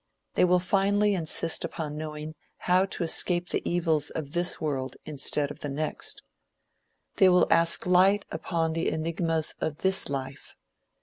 They 0.33 0.45
will 0.45 0.57
finally 0.57 1.13
insist 1.13 1.63
upon 1.63 1.95
knowing 1.95 2.33
how 2.57 2.85
to 2.85 3.03
escape 3.03 3.49
the 3.49 3.61
evils 3.69 4.09
of 4.09 4.31
this 4.33 4.59
world 4.59 4.97
instead 5.05 5.51
of 5.51 5.59
the 5.59 5.69
next. 5.69 6.23
They 7.17 7.29
will 7.29 7.45
ask 7.51 7.85
light 7.85 8.25
upon 8.31 8.73
the 8.73 8.89
enigmas 8.91 9.53
of 9.61 9.77
this 9.83 10.09
life. 10.09 10.55